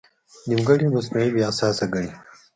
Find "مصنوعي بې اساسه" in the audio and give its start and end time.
0.95-1.85